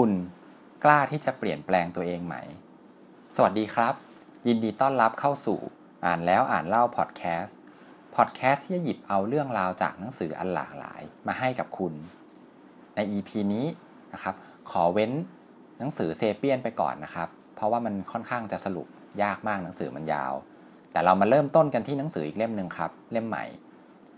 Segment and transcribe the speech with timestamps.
[0.00, 0.12] คุณ
[0.84, 2.36] กล้าที่จะเปลี่ยนแปลงตัวเองไหม
[3.36, 3.94] สวัสดีครับ
[4.46, 5.58] ยินดีต้อนรับเข้าสู่
[6.04, 7.56] อ่านแล้วอ่านเล่าพอดแคสต์
[8.16, 11.92] พอดแคสต์ที่จะหยิบเอาเรื่องราวจากหนังสืออันหลากหลายมาให้กับคุณ
[12.96, 13.66] ใน EP นี้
[14.12, 14.34] นะครับ
[14.70, 15.12] ขอเว้น
[15.78, 18.86] หนังสือเซเปียนไปก่อนนะครับ เพราะว่ามันค่อนข้างจะสรุป
[19.22, 20.32] ยากมากหนังสือมันยาว
[20.92, 23.44] แต่เรามาเริ่มต้นกันที่หนังสืออีกเล่มหนึ่งครับ เล่มใหม่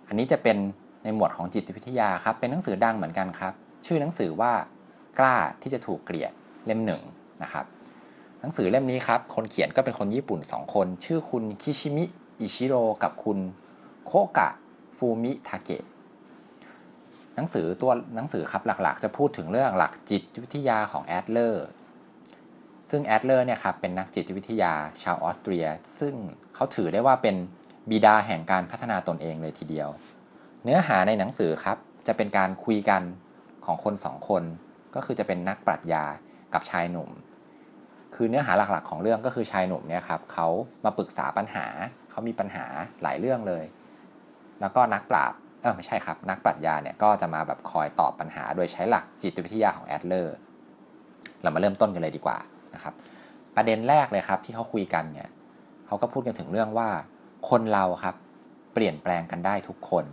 [0.08, 0.56] อันนี้จะเป็น
[1.02, 3.52] ในหมวดของจิตวิทยาครับ เป็นหนังสือดังเหมือนกันครับ
[3.86, 4.52] ชื่อหนังสือว่า
[5.18, 6.32] กล้าที่จะถูกเกลียด
[6.66, 7.02] เล่มหนึ่ง
[7.42, 7.64] นะครับ
[8.40, 12.04] หนังสือเล่มนี้ครับ คนเขียนก็เป็นคนญี่ปุ่น 2 คน ชื่อคุณคิชิมิ
[12.40, 13.38] อิชิโร่กับคุณ
[14.06, 14.48] โคกะ
[14.96, 15.84] ฟูมิทาเกะ
[17.34, 21.66] หนังสือตัวหนังสือครับหลักๆ จะพูดถึงเรื่องหลักจิตวิทยาของแอดเลอร์
[22.90, 25.66] ซึ่งแอดเลอร์เนี่ยครับเป็นนักจิตวิทยาชาวออสเตรีย
[26.00, 26.14] ซึ่ง
[26.54, 27.36] เขาถือได้ว่าเป็น
[27.90, 29.88] บิดาแห่งการพัฒนาตนเองเลยทีเดียว
[30.64, 33.02] เนื้อหาในหนังสือครับจะเป็นการคุยกัน
[33.64, 34.42] ของคนสองคน
[34.94, 36.04] ก็คือจะเป็นนักปรัชญา
[36.54, 37.10] กับชายหนุ่ม
[38.14, 40.46] คือเนื้อหาหลักๆ ของเรื่องก็คือชายหนุ่มเนี่ยครับเขา
[40.84, 41.66] มาปรึกษาปัญหา
[42.10, 42.64] เขามีปัญหา
[43.02, 43.64] หลายเรื่องเลย
[44.60, 50.36] แล้วก็นักปราชญ์เออไม่ใช่ครับ นักปรัชญาเนี่ยก็จะมาแบบคอยตอบปัญหาโดยใช้หลักจิตวิทยาของแอดเลอร์
[51.42, 52.38] เรามาเริ่มต้นกันเลยดีกว่า
[52.74, 52.94] นะครับ
[53.56, 55.28] ประเด็นแรกเลยครับที่เขาคุยกันเนี่ย
[55.86, 56.88] เขาก็พูดกันถึงเรื่องว่า
[57.50, 58.14] คนเราครับ
[58.74, 60.04] เปลี่ยนแปลงกันได้ทุกคน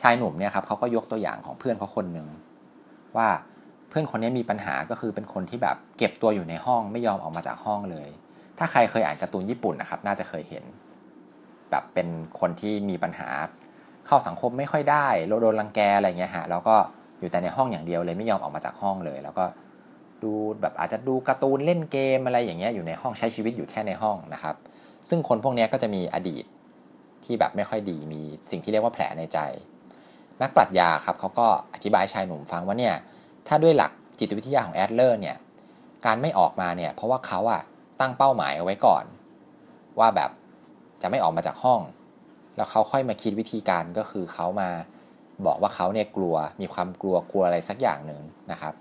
[0.00, 2.26] ชายหนุ่มเนี่ยครับเขาก็ยกตัวอย่างของเพื่อนเขาคนหนึ่ง
[3.18, 3.28] ว่า
[3.88, 8.08] เพื่อนคนนี้มีปัญหาก็คือเป็นคนที่แบบเก็บตัวอยู่ในห้องไม่ยอมออกมาจากห้องเลย
[8.58, 10.64] ถ้าใครเคยอ่านการ์ตูนญี่ปุ่นนะครับ น่าจะเคยเห็น
[11.70, 12.08] แบบเป็น
[12.40, 13.28] คนที่มีปัญหา
[14.06, 16.76] เข้าสังคมไม่ค่อยได้โดนรังแกอะไรเงี้ยฮะแล้วก็
[17.18, 19.44] อยู่แต่ในห้องอย่างเดียวเลยไม่ยอมออกมาจากห้องเลย แล้วก็
[20.22, 24.54] ดูแบบอาจจะดูการ์ตูนเล่นเกมอะไรอย่างเงี้ยอยู่ในห้องใช้ชีวิตอยู่แค่ในห้องนะครับ
[25.08, 26.44] ซึ่งคนพวกนี้ก็จะมีอดีต
[27.24, 29.38] ที่แบบไม่ค่อยดีมีสิ่งที่เรียกว่าแผลในใจ
[30.42, 32.94] นักปรัชญาครับเขาก็อธิบายชายหนุ่มฟังว่าเนี่ย
[33.48, 35.36] ถ้าด้วยหลักจิตวิทยาของแอดเลอร์เนี่ย
[36.06, 37.62] การไม่ออกมาเนี่ยเพราะว่าเขาอะ
[38.00, 39.04] ตั้งเป้าหมายเอาไว้ก่อน
[39.98, 40.30] ว่าแบบ
[41.02, 41.80] จะไม่ออกมาจากห้อง
[42.56, 44.70] แล้วเขาค่อยมาคิดวิธีการก็คือเขามา
[45.46, 48.20] บอกว่าเขาเนี่ยกลัวมีความกลัวกลัวอะไรสักอย่างหนึ่ง
[48.52, 48.74] นะครับ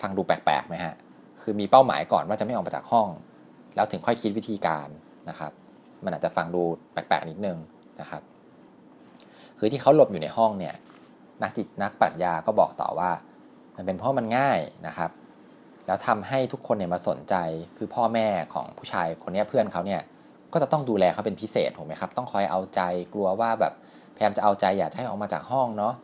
[0.00, 0.94] ฟังดูแปลกๆไหมฮะ
[1.42, 3.08] คือมีเป้าหมายก่อนว่าจะไม่ออกมาจากห้อง
[3.74, 4.88] แล้วถึงค่อยคิดวิธีการ
[5.28, 5.52] นะครับ
[6.04, 6.62] มันอาจจะฟังดู
[6.92, 7.58] แปลกๆนิดนึง
[8.00, 8.22] นะครับ
[9.58, 10.74] คือที่เขาหลบอยู่ในห้องเนี่ย
[11.42, 13.10] นักจิตนักปรัชญาก็บอกต่อว่า
[13.76, 15.10] มันเป็นเพราะมันง่ายนะครับ
[15.86, 17.34] แล้วทำให้ทุกคนเนี่ยมาสนใจ
[17.76, 20.02] คือพ่อแม่ของผู้ชายคนนี้เพื่อนเขาเนี่ย
[20.52, 22.80] ก็จะต้องดูแลเขาเป็นพิเศษถูกไหมครับ ต้องคอยเอาใจ
[23.14, 23.72] กลัวว่าแบบ
[24.16, 25.94] พยายามจะเอาใจอยากให้ออกมาจากห้องเนาะ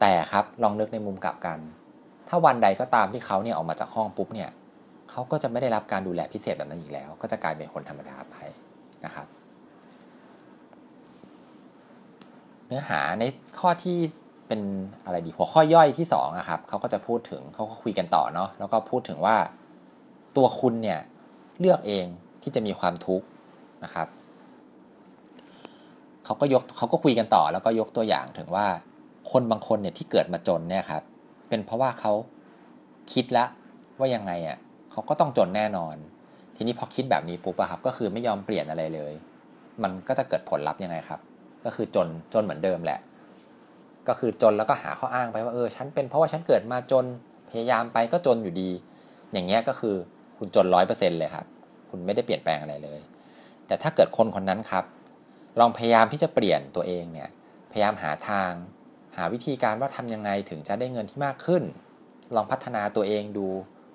[0.00, 1.58] แต่ครับลองนึกในมุมกลับกัน
[2.28, 4.50] ถ้าวันใดก็ตามที่เขาเนี่ยออกมาจากห้องปุ๊บเนี่ย
[5.10, 8.36] เขาก็จะไม่ได้รับการดูแลพิเศษแบบนั้นอีกแล้ว ก็จะกลายเป็นคนธรรมดาไป
[9.04, 9.26] นะครับ
[12.68, 13.24] เนื้อหาใน
[13.58, 13.96] ข้อที่
[14.48, 14.60] เป็น
[15.04, 19.36] อะไรดีหัวข้อย่อยที่2อะครับเขาก็จะพูดถึงเขาก็คุยกันต่อเนาะแล้วก็พูดถึงว่า
[20.36, 21.00] ตัวคุณเนี่ย
[21.60, 22.06] เลือกเอง
[22.42, 23.26] ที่จะมีความทุกข์
[23.84, 24.08] นะครับ
[26.24, 28.66] เขาก็ยกเขาก็คุยกันต่อแล้วก็ยกตัวอย่างถึงว่า
[29.32, 31.02] คนบางคนเนี่ยที่เกิดมาจนเนี่ยครับ
[31.48, 32.12] เป็นเพราะว่าเขา
[33.12, 33.48] คิดแล้ว
[33.98, 34.58] ว่ายังไงอะ่ะ
[34.92, 35.96] เขาก็ต้องจนแน่นอน
[36.56, 39.12] ทีนี้พอคิดแบบนี้ปุ๊บอะครับก็คือไม่ยอมเปลี่ยนอะไรเลย
[39.82, 41.20] มันก็จะเกิดผลลัพธ์ยังไงครับ
[41.64, 43.00] ก็คือจนจนเหมือนเดิมแหละ
[44.08, 47.04] ก็คือจนแล้วก็หาข้ออ้างไปว่าเออฉันเป็นเพราะว่าฉันเกิดมาจน
[47.50, 48.70] พยายามไปก็จนอยู่ดี
[49.32, 49.94] อย่างเงี้ยก็คือ
[50.38, 51.46] คุณจนร้อยเปอร์เซ็นต์เลยครับ
[51.90, 53.00] คุณไม่ได้เปลี่ยนแปลงอะไรเลย
[53.66, 54.84] แต่ถ้าเกิดคนคนนั้นครับ
[55.60, 57.28] ลองพยายามที่จะเปลี่ยนตัวเองเนี่ย
[57.72, 58.52] พยายามหาทาง
[59.16, 61.62] หาวิธีการว่าทำยังไงถึงจะได้เงินที่มากขึ้น
[62.34, 63.46] ลองพัฒนาตัวเองดู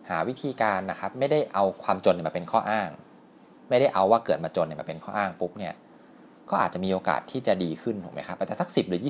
[0.10, 2.90] หาวิธีการนะครับ ไม่ได้เอาความจนมาเป็นข้ออ้าง
[3.70, 5.74] ไม่ได้เอาว่าเกิดมาจนมาเป็นข้ออ้างปุ๊บเนี่ย
[6.50, 9.02] ก็อาจจะมีโอกาสที่จะดีขึ้นถูกไหมครับอาจจะสัก 10 หรือ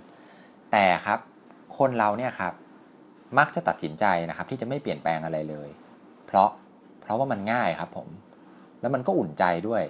[0.00, 1.18] 20%แต่ครับ
[1.78, 2.52] คนเราเนี่ยครับ
[3.38, 5.68] มักจะตัดสินใจนะครับที่จะไม่เปลี่ยนแปลงอะไรเลย
[6.26, 6.48] เพราะ
[7.00, 8.08] เพราะว่ามันง่ายครับผม
[8.80, 9.82] แล้วมันก็อุ่นใจด้วย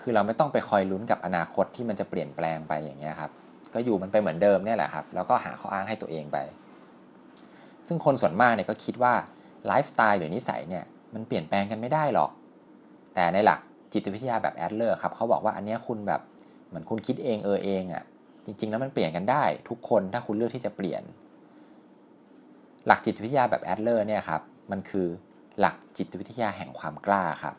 [0.00, 3.30] คือเราไม่ต้องไปคอยลุ้นกับอนาคตที่มันจะเปลี่ยนแปลงไปอย่างเงี้ยครับ
[3.74, 6.38] ก็อยู่มันไปเหมือนเดิมเนี่ยแหละครับแล้วก็หาข้ออ้างให้ตัวเองไป
[7.86, 9.14] ซึ่งคนส่วนมากเนี่ยก็คิดว่า
[9.66, 12.30] ไลฟ์สไตล์หรือนิสัยเนี่ยมันเปลี่ยนแปลงกันไม่ได้หรอก
[13.14, 13.60] แต่ในหลัก
[13.92, 16.20] จิตวิทยาแบบแอดเลอร์ครับเขาบอกว่าอันนี้คุณแบบ
[16.68, 18.02] เหมือนคุณคิดเองเออเองอะ่ะ
[18.44, 21.02] จริง ๆ แล้วมันเปลี่ยนกันได้ ทุกคนถ้าคุณเลือกที่จะเปลี่ยน
[22.86, 25.06] หลักจิตวิทยาแบบแอดเลอร์เนี่ยครับมันคือ
[25.60, 27.54] หลักจิตวิทยาแห่งความกล้าครับ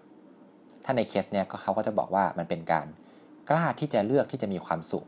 [0.86, 2.88] ถ้าในเคสเนี่ยก็เขาก็จะบอกว่ามันเป็นการ
[3.50, 5.06] กล้าที่จะเลือกที่จะมีความสุข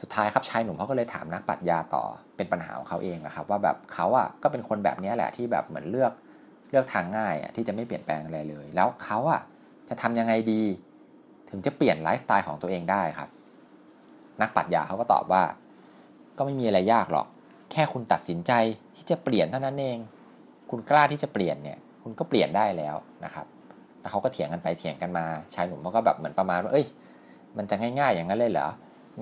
[0.00, 2.04] สุดท้ายครับชายหนุ่มเขาก็เลยถามนักปรัชญาต่อ
[2.36, 6.12] เป็นปัญหาของเขาเองนะครับ ว่าแบบเขาอะก็เป็นคนแบบนี้แหละที่แบบเหมือนเลือก
[6.70, 9.42] เลือกทางง่ายอะที่จะไม่เปลี่ยนแปลงอะไรเลย แล้วเขาอะ
[9.88, 10.62] จะทำยังไงดี
[11.50, 13.28] ถึงจะเปลี่ยนไลฟ์สไตล์ของตัวเองได้ครับ
[14.40, 15.42] นักปรัชญาเขาก็ตอบว่า
[16.38, 17.26] ก็ไม่มีอะไรยากหรอก
[17.72, 18.52] แค่คุณตัดสินใจ
[18.96, 19.98] ที่จะเปลี่ยนเท่านั้นเอง
[20.70, 23.46] คุณกล้าที่จะเปลี่ยนเนี่ย คุณก็เปลี่ยนได้แล้วนะครับ
[24.00, 25.24] แล้วเขาก็เถียงกันไปเถียงกันมา
[25.54, 26.86] ชายหนุ่มเขาก็แบบเหมือนประมาณว่าเอ้ย
[27.56, 28.68] มันจะง่ายๆอย่างนั้นเลยเหรอ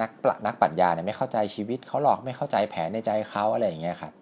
[0.00, 0.10] นัก
[0.46, 4.12] นักปรัชญาเนี่ยไม่เข้าใจชีวิตเขาหรอกไม่เข้าใจแผนในใจเขาอะไรอย่างเงี้ยครับ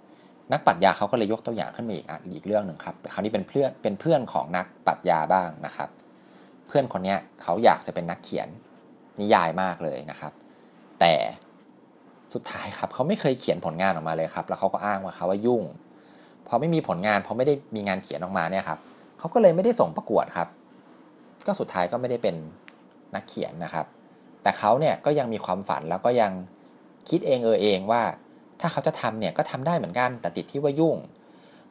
[0.53, 5.89] นักปรัชญาเขาก็เลยยกตัวอย่างขึ้นมาอีกอีกเรื่องหนึ่งครับคราวนี้เป็นเพื่อนเป็นเพื่อนของนักปรัชญาบ้างนะครับ
[6.67, 8.49] เพื่อนคนนี้เขาอยากจะเป็นนักเขียน
[9.21, 10.33] นิยายมากเลยนะครับ
[11.01, 11.15] แต่
[12.35, 15.63] สุดท้ายครับเขาไม่เคยเขียนผลงานออกมาเลยครับ แล้วเขาก็อ้างว่าเขาว่ายุ่ง
[16.49, 18.79] พอไม่มีผลงานพอไม่ได้มีงานเขียนออกมาเนี่ยครับ
[19.19, 20.49] เขาก็เลยไม่ได้ส่งประกวดครับ
[21.47, 22.37] ก็สุดท้ายก็ไม่ได้เป็น
[23.15, 23.87] นักเขียนนะครับ
[24.43, 26.33] แต่เขาเนี่ยก็ยังมีความฝันแล้วก็ยัง
[27.09, 28.03] คิดเองเออเองว่า
[28.61, 30.97] ถ้าเขาจะทำเนี่ยก็ทำได้เหมือนกันแต่ติดที่ว่ายุ่ง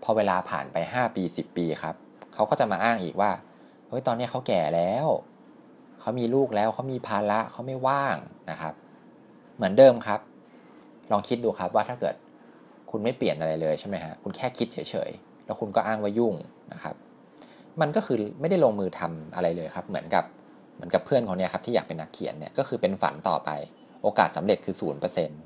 [0.03, 1.95] พอเวลาผ่านไป 5 ปี 10 ปีครับ
[2.33, 3.31] เขาก็จะมาอ้างอีกว่า
[3.87, 5.07] เฮ้ยตอนนี้เขาแก่แล้ว
[5.99, 8.17] เขามีลูกแล้วเขามีภาระเขาไม่ว่าง
[8.49, 8.73] นะครับ
[9.55, 10.19] เหมือนเดิมครับ
[11.11, 12.15] ลองคิดดูครับว่าถ้าเกิด
[12.91, 14.77] คุณไม่เปลี่ยนอะไรเลยใช่ไหมฮะคุณแค่คิดเฉ
[15.09, 16.35] ยๆ แล้วคุณก็อ้างว่ายุ่ง
[16.73, 16.95] นะครับ
[17.81, 20.25] มันก็คือไม่ได้ลงมือทำอะไรเลยครับ เหมือนกับ
[20.75, 23.49] เหมือนกับเพื่อนคนนี้ครับที่อยากเป็นนักเขียนเนี่ยก็คือเป็นฝันต่อไป
[24.01, 25.39] โอกาสสำเร็จคือศูนย์เปอร์เซ็นต์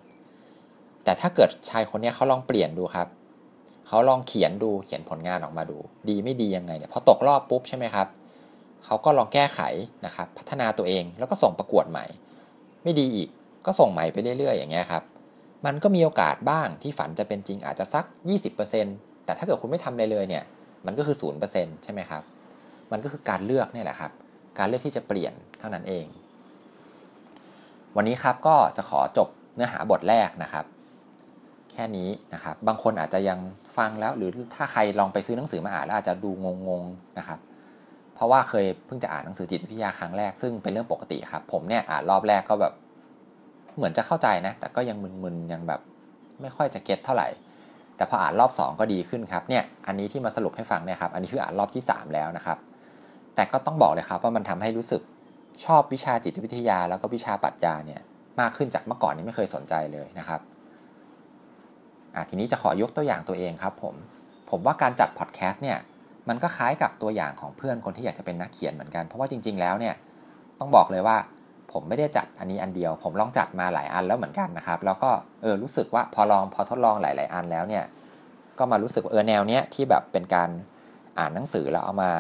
[1.07, 3.07] แต่ถ้าเกิดชายคนนี้เขาลองเปลี่ยนดูครับ
[3.87, 5.77] เขาลองเขียนดูเขียนผลงานออกมาดู
[6.09, 8.07] ดีไม่ดียังไงเนี่ยพอตกรอบปุ๊บใช่ไหมครับ
[8.85, 9.59] เขาก็ลองแก้ไข
[10.05, 12.05] นะครับพัฒนาตัวเองแล้วก็ส่งประกวดใหม่
[12.83, 13.29] ไม่ดีอีก
[13.65, 15.03] ก็ส่งใหม่ไปเรื่อยๆ อย่างเงี้ยครับ
[15.65, 18.05] มันก็มีโอกาสบ้างที่ฝันจะเป็นจริงอาจจะสัก
[18.65, 20.43] 20%แต่ถ้าเกิดคุณไม่ทำอะไรเลยเนี่ย
[20.85, 21.17] มันก็คือ
[21.51, 22.21] 0%ใช่ไหมครับ
[22.91, 24.11] มันก็คือการเลือกเนี่ยแหละครับ
[24.57, 26.05] การเลือกที่จะเปลี่ยนเท่านั้นเอง
[27.95, 30.65] วันนี้ครับก็จะขอจบเนื้อหาบทแรกนะครับ
[31.77, 33.39] ค่นี้นะครับ บางคนอาจจะยัง
[33.77, 36.31] ฟังแล้ว หรือถ้าใครลองไปซื้อหนังสือมาอ่านแล้วอาจจะดู
[36.67, 37.39] งงๆนะครับ
[38.15, 42.73] เพราะว่าเคยเพิ่งจะอ่านหนังสือจิตวิทยาครั้งแรกซึ่งเป็นเรื่องปกติครับ ผมเนี่ยอ่านรอบแรกก็แบบ
[43.75, 45.81] เหมือนจะเข้าใจนะ แต่ก็ยังมึนๆยังแบบ
[46.41, 47.27] ไม่ค่อยจะเก็ตเท่าไหร่
[47.97, 52.57] แต่พออ่านรอบ 2 ก็ดีขึ้นครับเนี่ยอันนี้ที่มาสรุปให้ฟังเนี่ยครับอันนี้คืออ่านรอบที่ 3 แล้วนะครับ
[53.35, 55.01] แต่ก็ต้องบอกเลยครับว่ามันทำให้รู้สึก
[55.65, 58.01] ชอบวิชาจิตวิทยา แล้วก็วิชาปรัชญาเนี่ย
[58.39, 60.41] มากขึ้นจากเมื่อก่อนนี้ไม่เคยสนใจเลยนะครับ
[62.29, 63.95] ทีนี้จะขอยกตัวอย่างตัวเองครับผม
[64.49, 65.77] ผมว่าการจัดพอดแคสต์เนี่ย
[66.29, 69.95] มันก็คล้ายกับตัวอย่างของเพื่อนคนที่อยากจะเป็นนักเขียนเหมือนกัน เพราะว่าจริง ๆ แล้วเนี่ย
[70.59, 71.17] ต้องบอกเลยว่า
[71.71, 75.09] ผมไม่ได้จัดอันนี้อันเดียว ผมลองจัดมาหลายอันแล้วเหมือนกันนะครับ แล้วก็
[75.41, 77.83] เออรู้สึกว่าพอลองพอทดลองหลาย ๆ อันแล้วเนี่ย
[78.59, 80.49] ก็มารู้สึกว่าเออแนวเนี้ยที่แบบเป็นการ
[81.19, 82.11] อ่านหนังสือแล้วเอามา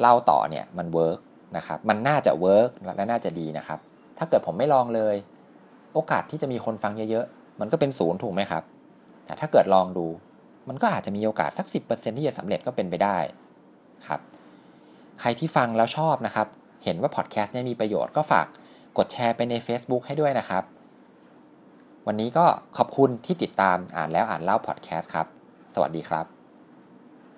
[0.00, 1.18] เล่าต่อเนี่ยมัน work
[1.56, 3.78] นะครับ มันน่าจะ work และน่าจะดีนะครับ
[4.18, 5.16] ถ้าเกิดผมไม่ลองเลย
[5.94, 8.62] โอกาสที่จะมีคนฟังเยอะ ๆ มันก็เป็นศูนย์ถูกไหมครับ
[9.30, 10.06] แต่ถ้าเกิดลองดู
[10.68, 13.18] มันก็อาจจะมีโอกาสสัก 10%ที่จะสำเร็จก็เป็นไปได้
[14.06, 14.20] ครับ
[15.20, 16.46] ใครที่ฟังแล้วชอบนะครับ
[16.84, 18.46] เห็นว่าพอดแคสต์เนี่ยมีประโยชน์ก็ฝาก
[18.98, 20.64] กดแชร์ไปใน Facebook ให้ด้วยนะครับ
[22.06, 22.46] วันนี้ก็
[22.76, 25.26] ขอบคุณที่ติดตามอ่านแล้วอ่านเล่าพอดแคสต์ครับ
[25.74, 26.39] สวัสดีครับ